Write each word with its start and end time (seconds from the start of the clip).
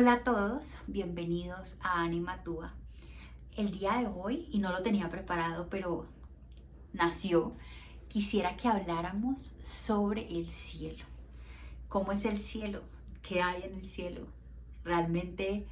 Hola 0.00 0.12
a 0.12 0.22
todos, 0.22 0.76
bienvenidos 0.86 1.76
a 1.80 2.02
Anima 2.04 2.44
Tua. 2.44 2.72
El 3.56 3.72
día 3.72 3.98
de 3.98 4.06
hoy, 4.06 4.48
y 4.52 4.60
no 4.60 4.70
lo 4.70 4.84
tenía 4.84 5.10
preparado, 5.10 5.66
pero 5.68 6.06
nació, 6.92 7.56
quisiera 8.06 8.56
que 8.56 8.68
habláramos 8.68 9.56
sobre 9.60 10.28
el 10.28 10.52
cielo. 10.52 11.04
¿Cómo 11.88 12.12
es 12.12 12.26
el 12.26 12.38
cielo? 12.38 12.84
¿Qué 13.22 13.42
hay 13.42 13.64
en 13.64 13.74
el 13.74 13.82
cielo? 13.82 14.28
Realmente 14.84 15.66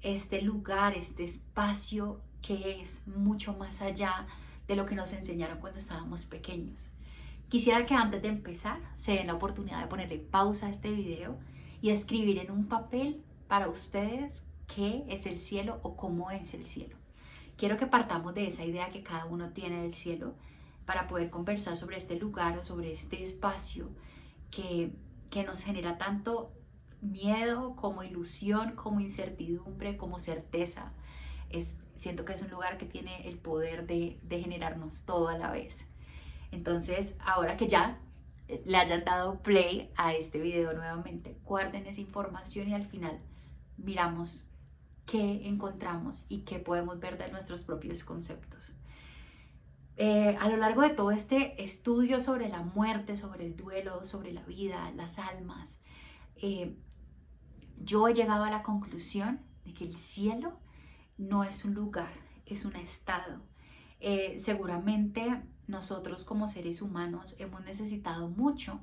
este 0.00 0.42
lugar, 0.42 0.94
este 0.94 1.22
espacio 1.22 2.20
que 2.42 2.82
es 2.82 3.06
mucho 3.06 3.54
más 3.54 3.80
allá 3.80 4.26
de 4.66 4.74
lo 4.74 4.86
que 4.86 4.96
nos 4.96 5.12
enseñaron 5.12 5.60
cuando 5.60 5.78
estábamos 5.78 6.24
pequeños. 6.24 6.90
Quisiera 7.48 7.86
que 7.86 7.94
antes 7.94 8.22
de 8.22 8.28
empezar 8.28 8.80
se 8.96 9.12
den 9.12 9.28
la 9.28 9.34
oportunidad 9.34 9.80
de 9.80 9.86
ponerle 9.86 10.18
pausa 10.18 10.66
a 10.66 10.70
este 10.70 10.90
video 10.90 11.38
y 11.80 11.90
escribir 11.90 12.40
en 12.40 12.50
un 12.50 12.66
papel 12.66 13.22
para 13.52 13.68
ustedes 13.68 14.46
qué 14.74 15.04
es 15.10 15.26
el 15.26 15.36
cielo 15.36 15.78
o 15.82 15.94
cómo 15.94 16.30
es 16.30 16.54
el 16.54 16.64
cielo. 16.64 16.96
Quiero 17.58 17.76
que 17.76 17.86
partamos 17.86 18.34
de 18.34 18.46
esa 18.46 18.64
idea 18.64 18.88
que 18.88 19.02
cada 19.02 19.26
uno 19.26 19.50
tiene 19.50 19.82
del 19.82 19.92
cielo 19.92 20.36
para 20.86 21.06
poder 21.06 21.28
conversar 21.28 21.76
sobre 21.76 21.98
este 21.98 22.18
lugar 22.18 22.56
o 22.56 22.64
sobre 22.64 22.94
este 22.94 23.22
espacio 23.22 23.90
que, 24.50 24.94
que 25.28 25.44
nos 25.44 25.64
genera 25.64 25.98
tanto 25.98 26.50
miedo 27.02 27.76
como 27.76 28.02
ilusión, 28.02 28.74
como 28.74 29.00
incertidumbre, 29.00 29.98
como 29.98 30.18
certeza. 30.18 30.94
Es, 31.50 31.76
siento 31.94 32.24
que 32.24 32.32
es 32.32 32.40
un 32.40 32.50
lugar 32.50 32.78
que 32.78 32.86
tiene 32.86 33.28
el 33.28 33.36
poder 33.36 33.86
de, 33.86 34.18
de 34.22 34.40
generarnos 34.40 35.04
todo 35.04 35.28
a 35.28 35.36
la 35.36 35.50
vez. 35.50 35.84
Entonces, 36.52 37.16
ahora 37.20 37.58
que 37.58 37.68
ya 37.68 38.00
le 38.64 38.78
hayan 38.78 39.04
dado 39.04 39.42
play 39.42 39.92
a 39.96 40.14
este 40.14 40.38
video 40.38 40.72
nuevamente, 40.72 41.36
guarden 41.44 41.84
esa 41.84 42.00
información 42.00 42.70
y 42.70 42.72
al 42.72 42.86
final 42.86 43.20
miramos 43.76 44.46
qué 45.06 45.46
encontramos 45.48 46.24
y 46.28 46.40
qué 46.40 46.58
podemos 46.58 47.00
ver 47.00 47.18
de 47.18 47.30
nuestros 47.30 47.62
propios 47.62 48.04
conceptos. 48.04 48.72
Eh, 49.96 50.36
a 50.40 50.48
lo 50.48 50.56
largo 50.56 50.82
de 50.82 50.90
todo 50.90 51.10
este 51.10 51.62
estudio 51.62 52.18
sobre 52.18 52.48
la 52.48 52.62
muerte, 52.62 53.16
sobre 53.16 53.46
el 53.46 53.56
duelo, 53.56 54.06
sobre 54.06 54.32
la 54.32 54.42
vida, 54.42 54.90
las 54.96 55.18
almas, 55.18 55.80
eh, 56.36 56.76
yo 57.78 58.08
he 58.08 58.14
llegado 58.14 58.44
a 58.44 58.50
la 58.50 58.62
conclusión 58.62 59.40
de 59.64 59.74
que 59.74 59.84
el 59.84 59.96
cielo 59.96 60.58
no 61.18 61.44
es 61.44 61.64
un 61.64 61.74
lugar, 61.74 62.12
es 62.46 62.64
un 62.64 62.76
estado. 62.76 63.40
Eh, 64.00 64.38
seguramente 64.40 65.42
nosotros 65.66 66.24
como 66.24 66.48
seres 66.48 66.82
humanos 66.82 67.36
hemos 67.38 67.62
necesitado 67.62 68.28
mucho 68.28 68.80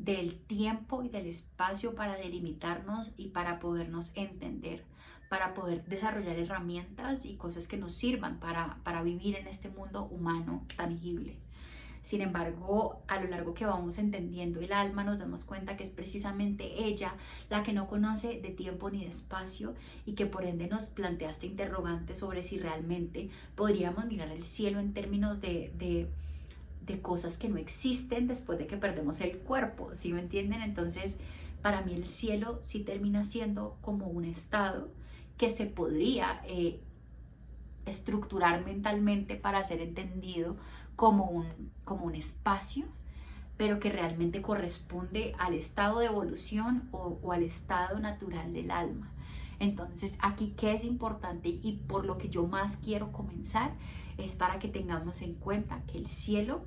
del 0.00 0.38
tiempo 0.38 1.02
y 1.02 1.10
del 1.10 1.26
espacio 1.26 1.94
para 1.94 2.16
delimitarnos 2.16 3.12
y 3.18 3.28
para 3.28 3.60
podernos 3.60 4.12
entender, 4.14 4.84
para 5.28 5.52
poder 5.52 5.84
desarrollar 5.84 6.38
herramientas 6.38 7.26
y 7.26 7.36
cosas 7.36 7.68
que 7.68 7.76
nos 7.76 7.94
sirvan 7.94 8.40
para, 8.40 8.78
para 8.82 9.02
vivir 9.02 9.36
en 9.36 9.46
este 9.46 9.68
mundo 9.68 10.06
humano 10.06 10.64
tangible. 10.76 11.38
Sin 12.02 12.22
embargo, 12.22 13.02
a 13.08 13.20
lo 13.20 13.28
largo 13.28 13.52
que 13.52 13.66
vamos 13.66 13.98
entendiendo 13.98 14.60
el 14.60 14.72
alma, 14.72 15.04
nos 15.04 15.18
damos 15.18 15.44
cuenta 15.44 15.76
que 15.76 15.84
es 15.84 15.90
precisamente 15.90 16.84
ella 16.86 17.14
la 17.50 17.62
que 17.62 17.74
no 17.74 17.88
conoce 17.88 18.40
de 18.40 18.48
tiempo 18.48 18.90
ni 18.90 19.04
de 19.04 19.10
espacio 19.10 19.74
y 20.06 20.14
que 20.14 20.24
por 20.24 20.46
ende 20.46 20.66
nos 20.66 20.88
plantea 20.88 21.30
este 21.30 21.46
interrogante 21.46 22.14
sobre 22.14 22.42
si 22.42 22.58
realmente 22.58 23.28
podríamos 23.54 24.06
mirar 24.06 24.30
el 24.30 24.44
cielo 24.44 24.80
en 24.80 24.94
términos 24.94 25.42
de, 25.42 25.74
de, 25.76 26.08
de 26.82 27.00
cosas 27.00 27.36
que 27.36 27.48
no 27.48 27.56
existen 27.56 28.26
después 28.26 28.58
de 28.58 28.66
que 28.66 28.76
perdemos 28.76 29.20
el 29.20 29.38
cuerpo, 29.38 29.90
¿sí 29.94 30.12
me 30.12 30.20
entienden? 30.20 30.62
Entonces, 30.62 31.18
para 31.62 31.82
mí 31.82 31.94
el 31.94 32.06
cielo 32.06 32.58
sí 32.62 32.80
termina 32.80 33.24
siendo 33.24 33.78
como 33.80 34.06
un 34.06 34.24
estado 34.24 34.90
que 35.36 35.50
se 35.50 35.66
podría 35.66 36.42
eh, 36.46 36.80
estructurar 37.86 38.64
mentalmente 38.64 39.36
para 39.36 39.64
ser 39.64 39.80
entendido 39.80 40.56
como 40.96 41.24
un, 41.24 41.46
como 41.84 42.06
un 42.06 42.14
espacio, 42.14 42.84
pero 43.56 43.78
que 43.78 43.90
realmente 43.90 44.42
corresponde 44.42 45.34
al 45.38 45.54
estado 45.54 46.00
de 46.00 46.06
evolución 46.06 46.88
o, 46.92 47.18
o 47.22 47.32
al 47.32 47.42
estado 47.42 47.98
natural 47.98 48.52
del 48.52 48.70
alma. 48.70 49.12
Entonces, 49.60 50.16
aquí, 50.20 50.54
¿qué 50.56 50.72
es 50.72 50.84
importante 50.84 51.48
y 51.48 51.80
por 51.86 52.06
lo 52.06 52.18
que 52.18 52.30
yo 52.30 52.46
más 52.46 52.76
quiero 52.78 53.12
comenzar? 53.12 53.72
Es 54.18 54.34
para 54.34 54.58
que 54.58 54.68
tengamos 54.68 55.22
en 55.22 55.34
cuenta 55.34 55.82
que 55.86 55.98
el 55.98 56.08
cielo, 56.08 56.62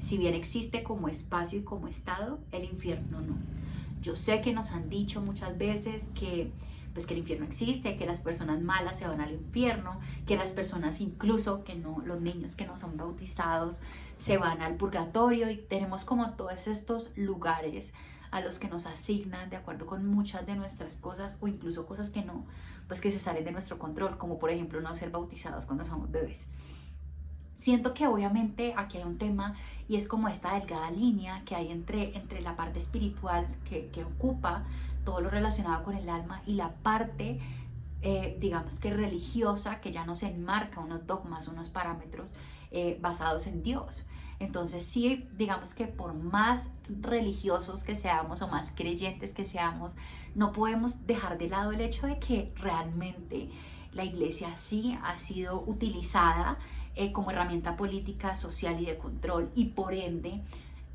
si 0.00 0.16
bien 0.16 0.34
existe 0.34 0.82
como 0.84 1.08
espacio 1.08 1.58
y 1.58 1.64
como 1.64 1.88
estado, 1.88 2.38
el 2.52 2.64
infierno 2.64 3.20
no. 3.20 3.34
Yo 4.00 4.16
sé 4.16 4.40
que 4.40 4.54
nos 4.54 4.70
han 4.70 4.88
dicho 4.88 5.20
muchas 5.20 5.58
veces 5.58 6.06
que 6.14 6.50
pues 6.92 7.06
que 7.06 7.14
el 7.14 7.20
infierno 7.20 7.46
existe, 7.46 7.96
que 7.96 8.06
las 8.06 8.20
personas 8.20 8.60
malas 8.60 8.98
se 8.98 9.06
van 9.06 9.20
al 9.20 9.32
infierno, 9.32 10.00
que 10.26 10.36
las 10.36 10.50
personas 10.50 11.00
incluso, 11.00 11.62
que 11.62 11.76
no, 11.76 12.02
los 12.04 12.20
niños 12.20 12.56
que 12.56 12.66
no 12.66 12.76
son 12.76 12.96
bautizados, 12.96 13.82
se 14.16 14.38
van 14.38 14.60
al 14.60 14.74
purgatorio 14.74 15.50
y 15.50 15.56
tenemos 15.56 16.04
como 16.04 16.30
todos 16.30 16.66
estos 16.66 17.10
lugares 17.16 17.92
a 18.30 18.40
los 18.40 18.58
que 18.58 18.68
nos 18.68 18.86
asignan 18.86 19.50
de 19.50 19.56
acuerdo 19.56 19.86
con 19.86 20.06
muchas 20.06 20.46
de 20.46 20.56
nuestras 20.56 20.96
cosas 20.96 21.36
o 21.40 21.48
incluso 21.48 21.86
cosas 21.86 22.10
que 22.10 22.22
no, 22.22 22.44
pues 22.88 23.00
que 23.00 23.10
se 23.10 23.18
salen 23.18 23.44
de 23.44 23.52
nuestro 23.52 23.78
control, 23.78 24.18
como 24.18 24.38
por 24.38 24.50
ejemplo 24.50 24.80
no 24.80 24.94
ser 24.94 25.10
bautizados 25.10 25.66
cuando 25.66 25.84
somos 25.84 26.10
bebés. 26.10 26.46
Siento 27.54 27.92
que 27.92 28.06
obviamente 28.06 28.72
aquí 28.76 28.96
hay 28.98 29.04
un 29.04 29.18
tema 29.18 29.54
y 29.86 29.96
es 29.96 30.08
como 30.08 30.28
esta 30.28 30.54
delgada 30.54 30.90
línea 30.90 31.42
que 31.44 31.54
hay 31.54 31.70
entre, 31.70 32.16
entre 32.16 32.40
la 32.40 32.56
parte 32.56 32.78
espiritual 32.78 33.46
que, 33.68 33.88
que 33.88 34.04
ocupa 34.04 34.64
todo 35.04 35.20
lo 35.20 35.30
relacionado 35.30 35.84
con 35.84 35.94
el 35.94 36.08
alma 36.08 36.42
y 36.46 36.54
la 36.54 36.70
parte, 36.70 37.40
eh, 38.02 38.36
digamos 38.40 38.78
que 38.78 38.94
religiosa, 38.94 39.80
que 39.80 39.92
ya 39.92 40.06
nos 40.06 40.22
enmarca 40.22 40.80
unos 40.80 41.06
dogmas, 41.06 41.48
unos 41.48 41.68
parámetros 41.68 42.34
eh, 42.70 42.98
basados 43.00 43.46
en 43.46 43.62
Dios. 43.62 44.06
Entonces 44.40 44.84
sí, 44.84 45.28
digamos 45.36 45.74
que 45.74 45.86
por 45.86 46.14
más 46.14 46.68
religiosos 46.88 47.84
que 47.84 47.94
seamos 47.94 48.42
o 48.42 48.48
más 48.48 48.72
creyentes 48.72 49.32
que 49.32 49.46
seamos, 49.46 49.94
no 50.34 50.52
podemos 50.52 51.06
dejar 51.06 51.38
de 51.38 51.48
lado 51.48 51.70
el 51.70 51.80
hecho 51.80 52.08
de 52.08 52.18
que 52.18 52.52
realmente 52.56 53.50
la 53.92 54.04
iglesia 54.04 54.56
sí 54.56 54.98
ha 55.04 55.16
sido 55.18 55.62
utilizada 55.62 56.58
eh, 56.96 57.12
como 57.12 57.30
herramienta 57.30 57.76
política, 57.76 58.34
social 58.34 58.80
y 58.80 58.86
de 58.86 58.98
control 58.98 59.52
y 59.54 59.66
por 59.66 59.94
ende 59.94 60.42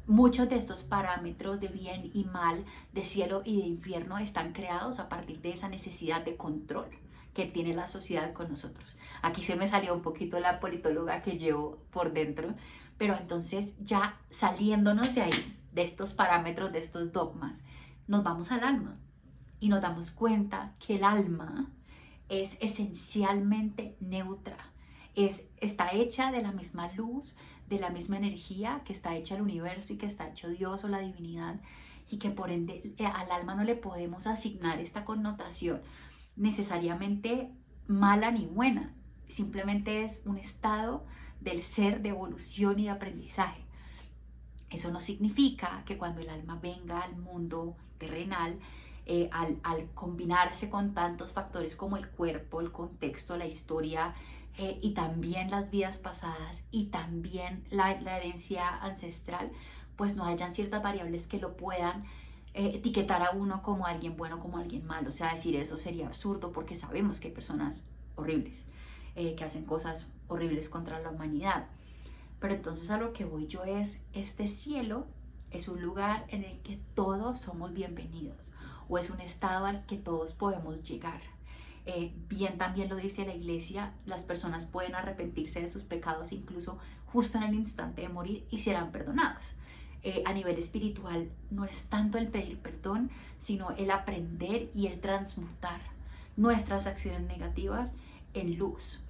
Muchos 0.07 0.47
de 0.49 0.55
estos 0.55 0.83
parámetros 0.83 1.59
de 1.59 1.67
bien 1.67 2.11
y 2.13 2.25
mal, 2.25 2.63
de 2.93 3.03
cielo 3.03 3.41
y 3.43 3.59
de 3.59 3.67
infierno 3.67 4.19
están 4.19 4.53
creados 4.53 4.99
a 4.99 5.09
partir 5.09 5.41
de 5.41 5.49
esa 5.49 5.67
necesidad 5.67 6.23
de 6.23 6.37
control 6.37 6.85
que 7.33 7.45
tiene 7.45 7.73
la 7.73 7.87
sociedad 7.87 8.31
con 8.31 8.49
nosotros. 8.49 8.97
Aquí 9.23 9.43
se 9.43 9.55
me 9.55 9.67
salió 9.67 9.95
un 9.95 10.03
poquito 10.03 10.39
la 10.39 10.59
politóloga 10.59 11.23
que 11.23 11.39
llevo 11.39 11.79
por 11.89 12.13
dentro, 12.13 12.53
pero 12.97 13.15
entonces 13.15 13.73
ya 13.79 14.17
saliéndonos 14.29 15.13
de 15.15 15.21
ahí, 15.23 15.57
de 15.73 15.81
estos 15.83 16.13
parámetros, 16.13 16.71
de 16.71 16.79
estos 16.79 17.11
dogmas, 17.11 17.59
nos 18.07 18.23
vamos 18.23 18.51
al 18.51 18.63
alma. 18.63 18.97
Y 19.59 19.69
nos 19.69 19.81
damos 19.81 20.11
cuenta 20.11 20.73
que 20.79 20.97
el 20.97 21.03
alma 21.03 21.71
es 22.29 22.57
esencialmente 22.59 23.97
neutra, 23.99 24.57
es, 25.15 25.47
está 25.57 25.91
hecha 25.93 26.31
de 26.31 26.41
la 26.41 26.51
misma 26.51 26.91
luz, 26.93 27.35
de 27.69 27.79
la 27.79 27.89
misma 27.89 28.17
energía 28.17 28.81
que 28.85 28.93
está 28.93 29.15
hecha 29.15 29.35
el 29.35 29.41
universo 29.41 29.93
y 29.93 29.97
que 29.97 30.05
está 30.05 30.27
hecho 30.27 30.49
Dios 30.49 30.83
o 30.83 30.87
la 30.87 30.99
divinidad 30.99 31.59
y 32.09 32.17
que 32.17 32.29
por 32.29 32.51
ende 32.51 32.93
eh, 32.97 33.05
al 33.05 33.31
alma 33.31 33.55
no 33.55 33.63
le 33.63 33.75
podemos 33.75 34.27
asignar 34.27 34.79
esta 34.79 35.05
connotación 35.05 35.81
necesariamente 36.35 37.51
mala 37.87 38.31
ni 38.31 38.45
buena, 38.45 38.93
simplemente 39.29 40.03
es 40.03 40.25
un 40.25 40.37
estado 40.37 41.05
del 41.45 41.61
ser 41.61 42.01
de 42.01 42.09
evolución 42.09 42.79
y 42.79 42.85
de 42.85 42.89
aprendizaje. 42.89 43.61
Eso 44.69 44.91
no 44.91 44.99
significa 44.99 45.83
que 45.85 45.97
cuando 45.97 46.19
el 46.19 46.29
alma 46.29 46.59
venga 46.61 46.99
al 47.01 47.15
mundo 47.15 47.77
terrenal, 47.97 48.59
eh, 49.05 49.29
al, 49.31 49.89
combinarse 49.93 50.69
con 50.69 50.93
tantos 50.93 51.31
factores 51.31 51.75
como 51.75 51.95
el 51.95 52.09
cuerpo, 52.09 52.59
el 52.59 52.71
contexto, 52.71 53.37
la 53.37 53.45
historia, 53.45 54.15
eh, 54.57 54.79
y 54.81 54.91
también 54.93 55.51
las 55.51 55.69
vidas 55.69 55.99
pasadas 55.99 56.65
y 56.71 56.85
también 56.85 57.63
la, 57.69 57.91
herencia 57.91 58.67
ancestral, 58.67 59.51
pues 59.95 60.15
no 60.15 60.25
hayan 60.25 60.53
ciertas 60.53 60.81
variables 60.81 61.27
que 61.27 61.39
lo 61.39 61.55
puedan 61.55 62.03
eh, 62.53 62.71
etiquetar 62.73 63.21
a 63.21 63.31
uno 63.31 63.61
como 63.61 63.85
alguien 63.85 64.17
bueno, 64.17 64.39
como 64.39 64.57
alguien 64.57 64.85
malo. 64.85 65.09
O 65.09 65.11
sea, 65.11 65.33
decir 65.33 65.55
eso 65.55 65.77
sería 65.77 66.07
absurdo 66.07 66.51
porque 66.51 66.75
sabemos 66.75 67.19
que 67.19 67.27
hay 67.27 67.33
personas 67.33 67.83
horribles, 68.15 68.65
eh, 69.15 69.35
que 69.35 69.43
hacen 69.43 69.65
cosas 69.65 70.07
horribles 70.27 70.69
contra 70.69 70.99
la 70.99 71.09
humanidad. 71.09 71.67
Pero 72.39 72.53
entonces 72.53 72.89
a 72.91 72.97
lo 72.97 73.13
que 73.13 73.25
voy 73.25 73.47
yo 73.47 73.63
es, 73.63 74.01
este 74.13 74.47
cielo 74.47 75.07
es 75.51 75.67
un 75.67 75.81
lugar 75.81 76.25
en 76.29 76.43
el 76.43 76.59
que 76.59 76.79
todos 76.93 77.39
somos 77.39 77.73
bienvenidos 77.73 78.51
o 78.89 78.97
es 78.97 79.09
un 79.09 79.21
estado 79.21 79.65
al 79.65 79.85
que 79.85 79.97
todos 79.97 80.33
podemos 80.33 80.83
llegar. 80.83 81.21
Eh, 81.85 82.13
bien 82.27 82.57
también 82.57 82.89
lo 82.89 82.95
dice 82.95 83.25
la 83.25 83.35
iglesia, 83.35 83.93
las 84.05 84.23
personas 84.23 84.65
pueden 84.65 84.95
arrepentirse 84.95 85.61
de 85.61 85.69
sus 85.69 85.83
pecados 85.83 86.31
incluso 86.31 86.79
justo 87.05 87.37
en 87.37 87.43
el 87.43 87.55
instante 87.55 88.01
de 88.01 88.09
morir 88.09 88.45
y 88.49 88.59
serán 88.59 88.91
perdonadas. 88.91 89.55
Eh, 90.03 90.23
a 90.25 90.33
nivel 90.33 90.57
espiritual 90.59 91.31
no 91.49 91.65
es 91.65 91.87
tanto 91.87 92.17
el 92.17 92.27
pedir 92.27 92.59
perdón, 92.59 93.09
sino 93.39 93.71
el 93.71 93.91
aprender 93.91 94.69
y 94.75 94.87
el 94.87 94.99
transmutar 94.99 95.79
nuestras 96.37 96.85
acciones 96.85 97.21
negativas 97.21 97.93
en 98.33 98.57
luz. 98.57 99.04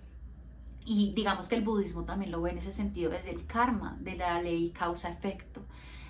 Y 0.86 1.14
digamos 1.14 1.48
que 1.48 1.56
el 1.56 1.64
budismo 1.64 2.04
también 2.04 2.32
lo 2.32 2.42
ve 2.42 2.52
en 2.52 2.60
ese 2.60 2.72
sentido 2.72 3.10
desde 3.10 3.32
el 3.32 3.46
karma, 3.48 3.98
de 4.00 4.16
la 4.16 4.40
ley 4.42 4.70
causa-efecto. 4.70 5.62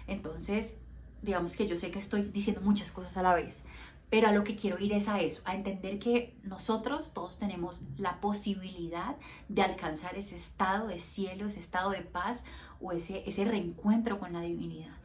Entonces, 0.05 0.75
digamos 1.21 1.55
que 1.55 1.67
yo 1.67 1.77
sé 1.77 1.91
que 1.91 1.99
estoy 1.99 2.23
diciendo 2.23 2.61
muchas 2.61 2.91
cosas 2.91 3.15
a 3.17 3.23
la 3.23 3.33
vez, 3.33 3.63
pero 4.09 4.27
a 4.27 4.31
lo 4.31 4.43
que 4.43 4.55
quiero 4.55 4.79
ir 4.79 4.93
es 4.93 5.07
a 5.07 5.19
eso, 5.21 5.41
a 5.45 5.55
entender 5.55 5.99
que 5.99 6.37
nosotros 6.43 7.11
todos 7.13 7.37
tenemos 7.37 7.81
la 7.97 8.21
posibilidad 8.21 9.15
de 9.49 9.61
alcanzar 9.63 10.15
ese 10.15 10.37
estado 10.37 10.87
de 10.87 10.99
cielo, 10.99 11.47
ese 11.47 11.59
estado 11.59 11.91
de 11.91 12.01
paz 12.01 12.43
o 12.79 12.91
ese, 12.91 13.23
ese 13.27 13.45
reencuentro 13.45 14.19
con 14.19 14.33
la 14.33 14.41
divinidad. 14.41 14.95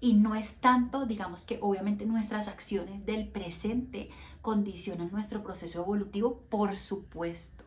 Y 0.00 0.14
no 0.14 0.34
es 0.34 0.56
tanto, 0.56 1.06
digamos 1.06 1.44
que 1.44 1.58
obviamente 1.60 2.06
nuestras 2.06 2.48
acciones 2.48 3.04
del 3.06 3.28
presente 3.28 4.10
condicionan 4.42 5.10
nuestro 5.10 5.42
proceso 5.42 5.82
evolutivo, 5.82 6.40
por 6.48 6.76
supuesto, 6.76 7.65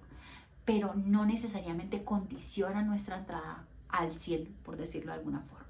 pero 0.70 0.94
no 0.94 1.26
necesariamente 1.26 2.04
condicionan 2.04 2.86
nuestra 2.86 3.18
entrada 3.18 3.66
al 3.88 4.14
cielo, 4.14 4.52
por 4.64 4.78
decirlo 4.78 5.12
de 5.12 5.18
alguna 5.18 5.42
forma. 5.42 5.66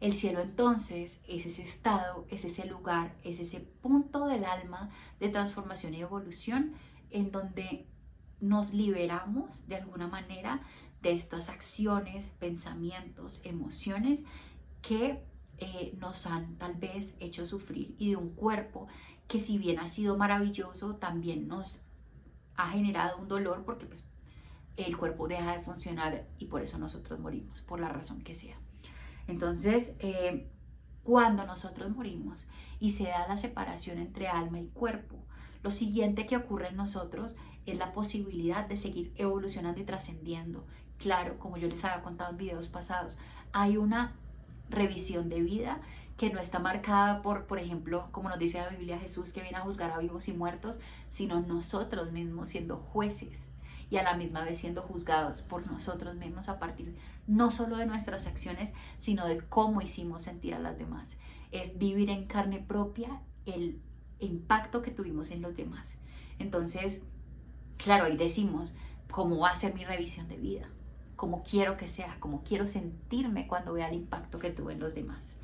El 0.00 0.16
cielo 0.16 0.40
entonces 0.40 1.20
es 1.28 1.44
ese 1.44 1.62
estado, 1.62 2.24
es 2.30 2.46
ese 2.46 2.64
lugar, 2.64 3.14
es 3.22 3.38
ese 3.38 3.60
punto 3.60 4.24
del 4.24 4.46
alma 4.46 4.88
de 5.20 5.28
transformación 5.28 5.92
y 5.92 6.00
evolución 6.00 6.72
en 7.10 7.32
donde 7.32 7.86
nos 8.40 8.72
liberamos 8.72 9.68
de 9.68 9.76
alguna 9.76 10.08
manera 10.08 10.62
de 11.02 11.12
estas 11.12 11.50
acciones, 11.50 12.28
pensamientos, 12.38 13.42
emociones 13.44 14.24
que 14.80 15.22
eh, 15.58 15.94
nos 15.98 16.26
han 16.26 16.56
tal 16.56 16.76
vez 16.76 17.18
hecho 17.20 17.44
sufrir 17.44 17.94
y 17.98 18.12
de 18.12 18.16
un 18.16 18.30
cuerpo 18.30 18.86
que 19.28 19.38
si 19.38 19.58
bien 19.58 19.78
ha 19.80 19.86
sido 19.86 20.16
maravilloso, 20.16 20.96
también 20.96 21.46
nos 21.46 21.82
ha 22.56 22.70
generado 22.70 23.18
un 23.18 23.28
dolor 23.28 23.64
porque 23.66 23.84
pues, 23.84 24.06
el 24.76 24.96
cuerpo 24.96 25.28
deja 25.28 25.56
de 25.56 25.62
funcionar 25.62 26.26
y 26.38 26.46
por 26.46 26.62
eso 26.62 26.78
nosotros 26.78 27.20
morimos, 27.20 27.60
por 27.62 27.80
la 27.80 27.88
razón 27.88 28.22
que 28.22 28.34
sea. 28.34 28.56
Entonces, 29.26 29.94
eh, 30.00 30.48
cuando 31.02 31.46
nosotros 31.46 31.90
morimos 31.90 32.46
y 32.80 32.90
se 32.90 33.04
da 33.04 33.28
la 33.28 33.36
separación 33.36 33.98
entre 33.98 34.28
alma 34.28 34.60
y 34.60 34.66
cuerpo, 34.68 35.16
lo 35.62 35.70
siguiente 35.70 36.26
que 36.26 36.36
ocurre 36.36 36.68
en 36.68 36.76
nosotros 36.76 37.36
es 37.66 37.78
la 37.78 37.92
posibilidad 37.92 38.66
de 38.66 38.76
seguir 38.76 39.12
evolucionando 39.16 39.80
y 39.80 39.84
trascendiendo. 39.84 40.66
Claro, 40.98 41.38
como 41.38 41.56
yo 41.56 41.68
les 41.68 41.84
había 41.84 42.02
contado 42.02 42.32
en 42.32 42.36
videos 42.36 42.68
pasados, 42.68 43.18
hay 43.52 43.76
una 43.76 44.12
revisión 44.68 45.28
de 45.28 45.42
vida 45.42 45.80
que 46.16 46.30
no 46.30 46.40
está 46.40 46.58
marcada 46.58 47.22
por, 47.22 47.46
por 47.46 47.58
ejemplo, 47.58 48.08
como 48.12 48.28
nos 48.28 48.38
dice 48.38 48.58
la 48.58 48.68
Biblia 48.68 48.98
Jesús, 48.98 49.32
que 49.32 49.42
viene 49.42 49.56
a 49.56 49.62
juzgar 49.62 49.90
a 49.92 49.98
vivos 49.98 50.28
y 50.28 50.32
muertos, 50.32 50.78
sino 51.10 51.40
nosotros 51.40 52.12
mismos 52.12 52.50
siendo 52.50 52.76
jueces 52.76 53.48
y 53.90 53.96
a 53.96 54.02
la 54.02 54.14
misma 54.14 54.44
vez 54.44 54.58
siendo 54.58 54.82
juzgados 54.82 55.42
por 55.42 55.66
nosotros 55.66 56.14
mismos 56.16 56.48
a 56.48 56.58
partir 56.58 56.96
no 57.26 57.50
solo 57.50 57.76
de 57.76 57.86
nuestras 57.86 58.26
acciones, 58.26 58.72
sino 58.98 59.26
de 59.26 59.38
cómo 59.40 59.80
hicimos 59.80 60.22
sentir 60.22 60.54
a 60.54 60.58
las 60.58 60.78
demás. 60.78 61.18
Es 61.50 61.78
vivir 61.78 62.10
en 62.10 62.26
carne 62.26 62.58
propia 62.58 63.20
el 63.46 63.80
impacto 64.18 64.82
que 64.82 64.90
tuvimos 64.90 65.30
en 65.30 65.42
los 65.42 65.56
demás. 65.56 65.98
Entonces, 66.38 67.02
claro, 67.76 68.04
ahí 68.04 68.16
decimos, 68.16 68.74
¿cómo 69.10 69.38
va 69.38 69.50
a 69.50 69.56
ser 69.56 69.74
mi 69.74 69.84
revisión 69.84 70.28
de 70.28 70.36
vida? 70.36 70.68
¿Cómo 71.16 71.42
quiero 71.42 71.76
que 71.76 71.88
sea? 71.88 72.16
¿Cómo 72.20 72.42
quiero 72.42 72.66
sentirme 72.66 73.46
cuando 73.46 73.72
vea 73.72 73.88
el 73.88 73.94
impacto 73.94 74.38
que 74.38 74.50
tuve 74.50 74.72
en 74.72 74.80
los 74.80 74.94
demás? 74.94 75.36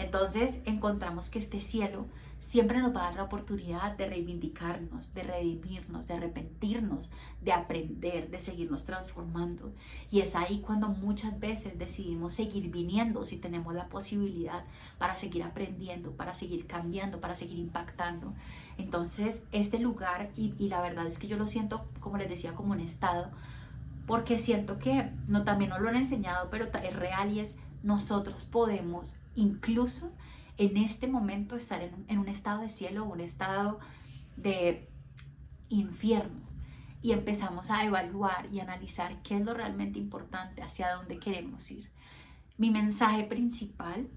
Entonces 0.00 0.60
encontramos 0.64 1.28
que 1.28 1.38
este 1.38 1.60
cielo 1.60 2.06
siempre 2.38 2.80
nos 2.80 2.96
va 2.96 3.02
a 3.02 3.04
dar 3.04 3.16
la 3.16 3.24
oportunidad 3.24 3.96
de 3.98 4.08
reivindicarnos, 4.08 5.12
de 5.12 5.22
redimirnos, 5.22 6.08
de 6.08 6.14
arrepentirnos, 6.14 7.12
de 7.42 7.52
aprender, 7.52 8.30
de 8.30 8.38
seguirnos 8.38 8.84
transformando. 8.84 9.72
Y 10.10 10.20
es 10.20 10.34
ahí 10.34 10.60
cuando 10.60 10.88
muchas 10.88 11.38
veces 11.38 11.78
decidimos 11.78 12.32
seguir 12.32 12.70
viniendo 12.70 13.24
si 13.24 13.36
tenemos 13.36 13.74
la 13.74 13.88
posibilidad 13.88 14.64
para 14.98 15.18
seguir 15.18 15.42
aprendiendo, 15.42 16.12
para 16.12 16.32
seguir 16.32 16.66
cambiando, 16.66 17.20
para 17.20 17.36
seguir 17.36 17.58
impactando. 17.58 18.32
Entonces, 18.78 19.42
este 19.52 19.78
lugar, 19.78 20.30
y, 20.34 20.54
la 20.68 20.80
verdad 20.80 21.06
es 21.06 21.18
que 21.18 21.28
yo 21.28 21.36
lo 21.36 21.46
siento, 21.46 21.86
como 22.00 22.16
les 22.16 22.30
decía, 22.30 22.54
como 22.54 22.72
un 22.72 22.80
estado, 22.80 23.30
porque 24.06 24.38
siento 24.38 24.78
que 24.78 25.10
no, 25.28 25.44
también 25.44 25.70
no 25.70 25.78
lo 25.78 25.90
han 25.90 25.96
enseñado, 25.96 26.48
pero 26.50 26.68
es 26.82 26.96
real 26.96 27.32
y 27.32 27.40
es 27.40 27.56
nosotros 27.82 28.44
podemos 28.44 29.18
incluso 29.34 30.12
en 30.58 30.76
este 30.76 31.06
momento 31.08 31.56
estar 31.56 31.82
en, 31.82 32.18
un 32.18 32.28
estado 32.28 32.60
de 32.60 32.68
cielo 32.68 33.04
o 33.04 33.12
un 33.12 33.20
estado 33.20 33.78
de 34.36 34.88
infierno 35.70 36.40
y 37.02 37.12
empezamos 37.12 37.70
a 37.70 37.84
evaluar 37.84 38.52
y 38.52 38.60
analizar 38.60 39.22
qué 39.22 39.36
es 39.36 39.44
lo 39.44 39.54
realmente 39.54 39.98
importante, 39.98 40.62
hacia 40.62 40.92
dónde 40.92 41.18
queremos 41.18 41.70
ir. 41.70 41.90
Mi 42.58 42.70
mensaje 42.70 43.24
principal 43.24 44.08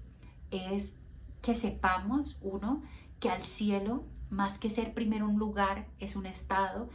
es 0.50 0.98
que 1.40 1.54
sepamos, 1.54 2.38
uno, 2.42 2.82
que 3.20 3.30
al 3.30 3.42
cielo, 3.42 4.04
más 4.28 4.58
que 4.58 4.68
ser 4.68 4.92
primero 4.92 5.26
un 5.26 5.38
lugar, 5.38 5.86
es 5.98 6.14
un 6.14 6.26
estado, 6.26 6.90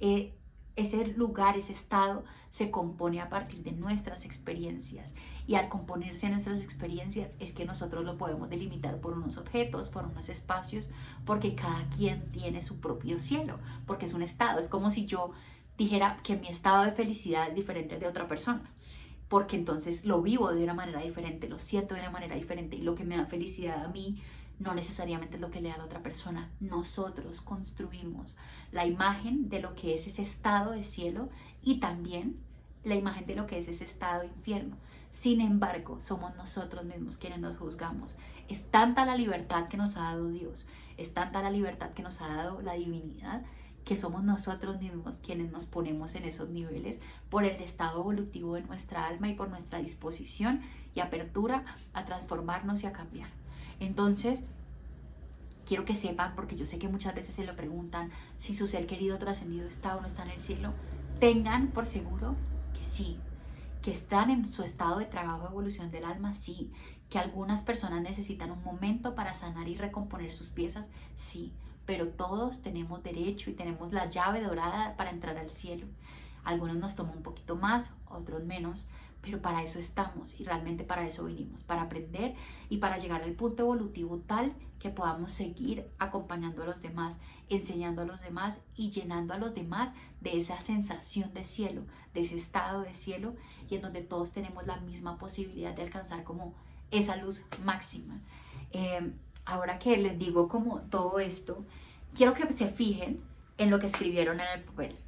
eh, 0.00 0.34
ese 0.76 1.06
lugar, 1.08 1.56
ese 1.56 1.72
estado 1.72 2.24
se 2.50 2.70
compone 2.70 3.20
a 3.20 3.28
partir 3.28 3.62
de 3.62 3.72
nuestras 3.72 4.24
experiencias. 4.24 5.12
Y 5.46 5.56
al 5.56 5.68
componerse 5.68 6.28
nuestras 6.30 6.60
experiencias 6.60 7.36
es 7.40 7.52
que 7.52 7.64
nosotros 7.64 8.04
lo 8.04 8.16
podemos 8.16 8.48
delimitar 8.48 9.00
por 9.00 9.12
unos 9.12 9.36
objetos, 9.38 9.88
por 9.88 10.04
unos 10.04 10.28
espacios, 10.28 10.90
porque 11.24 11.54
cada 11.54 11.88
quien 11.90 12.30
tiene 12.30 12.62
su 12.62 12.80
propio 12.80 13.18
cielo, 13.18 13.58
porque 13.86 14.06
es 14.06 14.14
un 14.14 14.22
estado, 14.22 14.58
es 14.60 14.68
como 14.68 14.90
si 14.90 15.06
yo 15.06 15.32
dijera 15.76 16.18
que 16.22 16.36
mi 16.36 16.48
estado 16.48 16.84
de 16.84 16.92
felicidad 16.92 17.48
es 17.48 17.54
diferente 17.54 17.98
de 17.98 18.06
otra 18.06 18.28
persona 18.28 18.70
porque 19.28 19.56
entonces 19.56 20.04
lo 20.04 20.22
vivo 20.22 20.52
de 20.52 20.62
una 20.62 20.74
manera 20.74 21.00
diferente, 21.00 21.48
lo 21.48 21.58
siento 21.58 21.94
de 21.94 22.00
una 22.02 22.10
manera 22.10 22.36
diferente 22.36 22.76
y 22.76 22.82
lo 22.82 22.94
que 22.94 23.04
me 23.04 23.16
da 23.16 23.26
felicidad 23.26 23.84
a 23.84 23.88
mí 23.88 24.22
no 24.58 24.74
necesariamente 24.74 25.36
es 25.36 25.40
lo 25.40 25.50
que 25.50 25.60
le 25.60 25.68
da 25.68 25.74
a 25.74 25.78
la 25.78 25.84
otra 25.84 26.02
persona. 26.02 26.50
Nosotros 26.60 27.40
construimos 27.40 28.36
la 28.72 28.86
imagen 28.86 29.48
de 29.48 29.60
lo 29.60 29.74
que 29.74 29.94
es 29.94 30.06
ese 30.06 30.22
estado 30.22 30.72
de 30.72 30.84
cielo 30.84 31.28
y 31.62 31.80
también 31.80 32.36
la 32.84 32.94
imagen 32.94 33.26
de 33.26 33.34
lo 33.34 33.46
que 33.46 33.58
es 33.58 33.68
ese 33.68 33.84
estado 33.84 34.20
de 34.20 34.28
infierno. 34.28 34.76
Sin 35.12 35.40
embargo, 35.40 36.00
somos 36.00 36.34
nosotros 36.36 36.84
mismos 36.84 37.18
quienes 37.18 37.38
nos 37.38 37.56
juzgamos. 37.56 38.14
Es 38.48 38.70
tanta 38.70 39.06
la 39.06 39.16
libertad 39.16 39.68
que 39.68 39.76
nos 39.76 39.96
ha 39.96 40.02
dado 40.02 40.28
Dios, 40.28 40.66
es 40.96 41.14
tanta 41.14 41.40
la 41.40 41.50
libertad 41.50 41.92
que 41.92 42.02
nos 42.02 42.20
ha 42.20 42.28
dado 42.28 42.60
la 42.60 42.74
divinidad, 42.74 43.42
que 43.84 43.96
somos 43.96 44.24
nosotros 44.24 44.80
mismos 44.80 45.18
quienes 45.18 45.52
nos 45.52 45.66
ponemos 45.66 46.14
en 46.14 46.24
esos 46.24 46.48
niveles 46.48 46.98
por 47.30 47.44
el 47.44 47.60
estado 47.62 48.00
evolutivo 48.00 48.54
de 48.54 48.62
nuestra 48.62 49.06
alma 49.06 49.28
y 49.28 49.34
por 49.34 49.48
nuestra 49.48 49.78
disposición 49.78 50.62
y 50.94 51.00
apertura 51.00 51.64
a 51.92 52.04
transformarnos 52.04 52.82
y 52.82 52.86
a 52.86 52.92
cambiar. 52.92 53.28
Entonces, 53.80 54.44
quiero 55.66 55.84
que 55.84 55.94
sepan, 55.94 56.34
porque 56.34 56.56
yo 56.56 56.66
sé 56.66 56.78
que 56.78 56.88
muchas 56.88 57.14
veces 57.14 57.34
se 57.34 57.44
lo 57.44 57.56
preguntan, 57.56 58.10
si 58.38 58.54
su 58.54 58.66
ser 58.66 58.86
querido 58.86 59.18
trascendido 59.18 59.68
está 59.68 59.96
o 59.96 60.00
no 60.00 60.06
está 60.06 60.22
en 60.24 60.30
el 60.30 60.40
cielo, 60.40 60.72
tengan 61.20 61.68
por 61.68 61.86
seguro 61.86 62.34
que 62.78 62.84
sí, 62.84 63.18
que 63.82 63.92
están 63.92 64.30
en 64.30 64.48
su 64.48 64.62
estado 64.62 64.98
de 64.98 65.06
trabajo 65.06 65.42
de 65.42 65.48
evolución 65.48 65.90
del 65.90 66.04
alma, 66.04 66.34
sí, 66.34 66.72
que 67.08 67.18
algunas 67.18 67.62
personas 67.62 68.02
necesitan 68.02 68.50
un 68.50 68.62
momento 68.62 69.14
para 69.14 69.34
sanar 69.34 69.68
y 69.68 69.76
recomponer 69.76 70.32
sus 70.32 70.48
piezas, 70.48 70.90
sí, 71.16 71.52
pero 71.86 72.08
todos 72.08 72.62
tenemos 72.62 73.02
derecho 73.02 73.50
y 73.50 73.54
tenemos 73.54 73.92
la 73.92 74.08
llave 74.08 74.42
dorada 74.42 74.96
para 74.96 75.10
entrar 75.10 75.36
al 75.36 75.50
cielo. 75.50 75.86
Algunos 76.42 76.76
nos 76.76 76.96
toman 76.96 77.18
un 77.18 77.22
poquito 77.22 77.56
más, 77.56 77.90
otros 78.06 78.44
menos, 78.44 78.86
pero 79.24 79.40
para 79.40 79.62
eso 79.62 79.78
estamos 79.78 80.38
y 80.38 80.44
realmente 80.44 80.84
para 80.84 81.06
eso 81.06 81.24
vinimos, 81.24 81.62
para 81.62 81.82
aprender 81.82 82.34
y 82.68 82.76
para 82.76 82.98
llegar 82.98 83.22
al 83.22 83.32
punto 83.32 83.62
evolutivo 83.62 84.18
tal 84.18 84.52
que 84.78 84.90
podamos 84.90 85.32
seguir 85.32 85.88
acompañando 85.98 86.62
a 86.62 86.66
los 86.66 86.82
demás, 86.82 87.18
enseñando 87.48 88.02
a 88.02 88.04
los 88.04 88.20
demás 88.20 88.66
y 88.76 88.90
llenando 88.90 89.32
a 89.32 89.38
los 89.38 89.54
demás 89.54 89.94
de 90.20 90.38
esa 90.38 90.60
sensación 90.60 91.32
de 91.32 91.44
cielo, 91.44 91.86
de 92.12 92.20
ese 92.20 92.36
estado 92.36 92.82
de 92.82 92.92
cielo 92.92 93.34
y 93.70 93.76
en 93.76 93.80
donde 93.80 94.02
todos 94.02 94.32
tenemos 94.32 94.66
la 94.66 94.76
misma 94.80 95.16
posibilidad 95.16 95.74
de 95.74 95.82
alcanzar 95.82 96.22
como 96.22 96.52
esa 96.90 97.16
luz 97.16 97.46
máxima. 97.64 98.20
Em, 98.72 99.14
ahora 99.46 99.78
que 99.78 99.96
les 99.96 100.18
digo 100.18 100.48
como 100.48 100.82
todo 100.82 101.18
esto, 101.18 101.64
quiero 102.14 102.34
que 102.34 102.52
se 102.52 102.68
fijen 102.68 103.22
en 103.56 103.70
lo 103.70 103.78
que 103.78 103.86
escribieron 103.86 104.38
en 104.40 104.48
el 104.54 104.64
papel 104.64 104.98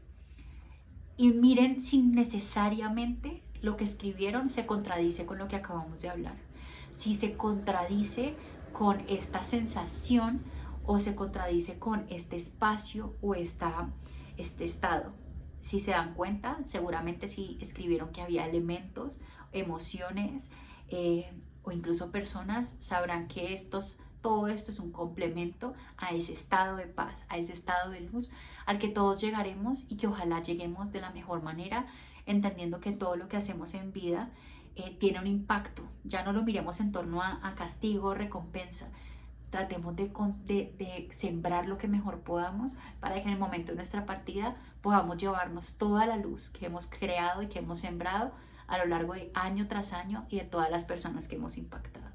y 1.18 1.28
miren 1.32 1.82
sin 1.82 2.12
necesariamente 2.12 3.42
lo 3.62 3.76
que 3.76 3.84
escribieron 3.84 4.50
se 4.50 4.66
contradice 4.66 5.26
con 5.26 5.38
lo 5.38 5.48
que 5.48 5.56
acabamos 5.56 6.02
de 6.02 6.08
hablar. 6.08 6.36
Si 6.96 7.14
se 7.14 7.36
contradice 7.36 8.34
con 8.72 9.02
esta 9.08 9.44
sensación 9.44 10.42
o 10.84 10.98
se 10.98 11.14
contradice 11.14 11.78
con 11.78 12.06
este 12.08 12.36
espacio 12.36 13.14
o 13.20 13.34
esta, 13.34 13.90
este 14.36 14.64
estado. 14.64 15.12
Si 15.60 15.80
se 15.80 15.90
dan 15.90 16.14
cuenta, 16.14 16.58
seguramente 16.64 17.28
si 17.28 17.58
escribieron 17.60 18.10
que 18.12 18.22
había 18.22 18.46
elementos, 18.46 19.20
emociones 19.52 20.50
eh, 20.88 21.32
o 21.64 21.72
incluso 21.72 22.12
personas, 22.12 22.74
sabrán 22.78 23.26
que 23.26 23.52
estos 23.52 23.98
todo 24.22 24.48
esto 24.48 24.72
es 24.72 24.80
un 24.80 24.90
complemento 24.90 25.74
a 25.96 26.10
ese 26.10 26.32
estado 26.32 26.76
de 26.76 26.86
paz, 26.86 27.24
a 27.28 27.38
ese 27.38 27.52
estado 27.52 27.92
de 27.92 28.00
luz 28.00 28.32
al 28.66 28.80
que 28.80 28.88
todos 28.88 29.20
llegaremos 29.20 29.86
y 29.88 29.96
que 29.96 30.08
ojalá 30.08 30.42
lleguemos 30.42 30.90
de 30.90 31.00
la 31.00 31.10
mejor 31.10 31.42
manera, 31.42 31.86
entendiendo 32.26 32.80
que 32.80 32.92
todo 32.92 33.16
lo 33.16 33.28
que 33.28 33.36
hacemos 33.36 33.74
en 33.74 33.92
vida 33.92 34.30
eh, 34.74 34.96
tiene 34.98 35.20
un 35.20 35.26
impacto. 35.26 35.82
Ya 36.04 36.22
no 36.22 36.32
lo 36.32 36.42
miremos 36.42 36.80
en 36.80 36.92
torno 36.92 37.22
a, 37.22 37.40
a 37.42 37.54
castigo, 37.54 38.14
recompensa. 38.14 38.88
Tratemos 39.50 39.96
de, 39.96 40.12
de, 40.44 40.74
de, 40.76 41.08
sembrar 41.12 41.66
lo 41.66 41.78
que 41.78 41.88
mejor 41.88 42.20
podamos 42.20 42.74
para 43.00 43.14
que 43.14 43.22
en 43.22 43.30
el 43.30 43.38
momento 43.38 43.72
de 43.72 43.76
nuestra 43.76 44.04
partida 44.04 44.56
podamos 44.82 45.16
llevarnos 45.16 45.78
toda 45.78 46.04
la 46.06 46.16
luz 46.16 46.50
que 46.50 46.66
hemos 46.66 46.88
creado 46.88 47.42
y 47.42 47.48
que 47.48 47.60
hemos 47.60 47.80
sembrado 47.80 48.32
a 48.66 48.78
lo 48.78 48.86
largo 48.86 49.14
de 49.14 49.30
año 49.34 49.68
tras 49.68 49.92
año 49.92 50.26
y 50.28 50.38
de 50.38 50.44
todas 50.44 50.70
las 50.70 50.84
personas 50.84 51.28
que 51.28 51.36
hemos 51.36 51.56
impactado. 51.56 52.06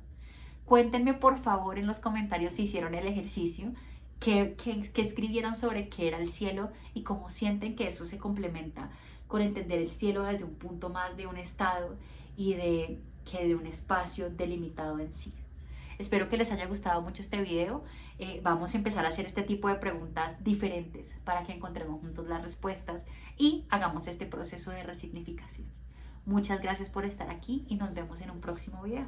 Cuéntenme 0.66 1.14
por 1.14 1.40
favor 1.40 1.78
en 1.78 1.88
los 1.88 2.00
comentarios 2.00 2.54
si 2.54 2.64
hicieron 2.64 2.96
el 2.96 3.08
ejercicio, 3.08 3.74
qué, 4.20 4.56
qué, 4.56 5.02
escribieron 5.02 5.56
sobre 5.56 5.90
qué 5.90 6.08
era 6.08 6.18
el 6.18 6.30
cielo 6.30 6.72
y 6.94 7.04
cómo 7.04 7.30
sienten 7.30 7.76
que 7.76 7.88
eso 7.88 8.06
se 8.06 8.18
complementa 8.18 8.90
con 9.32 9.42
entender 9.42 9.80
el 9.80 9.90
cielo 9.90 10.24
desde 10.24 10.44
un 10.44 10.56
punto 10.56 10.90
más 10.90 11.16
de 11.16 11.26
un 11.26 11.38
estado 11.38 11.96
y 12.36 12.54
de 12.56 13.00
que 13.24 13.48
de 13.48 13.56
un 13.56 13.66
espacio 13.66 14.30
delimitado 14.30 15.00
en 15.00 15.14
sí. 15.14 15.34
Espero 15.98 16.28
que 16.28 16.36
les 16.36 16.52
haya 16.52 16.66
gustado 16.66 17.02
mucho 17.02 17.22
este 17.22 17.42
video. 17.42 17.86
Eh, 18.20 18.42
vamos 18.44 18.74
a 18.74 18.78
empezar 18.78 19.06
a 19.06 19.10
hacer 19.10 19.26
este 19.26 19.44
tipo 19.44 19.70
de 19.70 19.76
preguntas 19.76 20.44
diferentes 20.44 21.16
para 21.24 21.46
que 21.46 21.54
encontremos 21.54 22.02
juntos 22.02 22.28
las 22.28 22.42
respuestas 22.42 23.06
y 23.38 23.66
hagamos 23.70 24.08
este 24.08 24.26
proceso 24.26 24.70
de 24.72 24.84
resignificación. 24.84 25.70
Muchas 26.26 26.62
gracias 26.62 26.90
por 26.90 27.06
estar 27.06 27.30
aquí 27.30 27.66
y 27.70 27.76
nos 27.76 27.94
vemos 27.94 28.20
en 28.20 28.32
un 28.32 28.42
próximo 28.42 28.84
video. 28.84 29.08